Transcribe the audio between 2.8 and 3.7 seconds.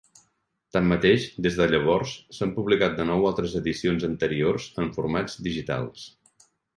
de nou altres